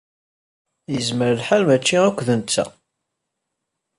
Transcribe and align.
Yezmer 0.93 1.31
lḥal 1.39 1.63
mačči 1.67 1.97
akk 2.07 2.19
d 2.27 2.29
netta. 2.39 2.65